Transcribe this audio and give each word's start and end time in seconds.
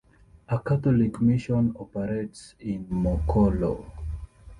A 0.49 0.57
Catholic 0.57 1.21
mission 1.21 1.75
operates 1.77 2.55
in 2.59 2.87
Mokolo. 2.89 3.85